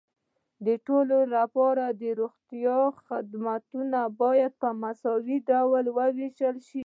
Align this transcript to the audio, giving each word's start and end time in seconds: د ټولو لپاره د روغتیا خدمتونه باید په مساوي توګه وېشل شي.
د 0.65 0.67
ټولو 0.87 1.17
لپاره 1.35 1.85
د 2.01 2.03
روغتیا 2.19 2.79
خدمتونه 3.07 3.99
باید 4.21 4.51
په 4.61 4.69
مساوي 4.81 5.37
توګه 5.49 6.03
وېشل 6.17 6.57
شي. 6.67 6.79